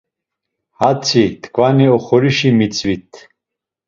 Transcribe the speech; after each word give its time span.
Hatzi, 0.79 1.25
tkvani 1.43 1.87
oxorişi 1.95 2.49
mitzvit. 2.57 3.11